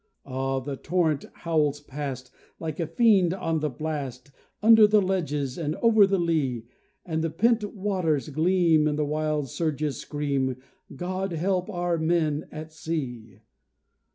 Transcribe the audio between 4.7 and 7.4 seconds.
the ledges and over the lea; And the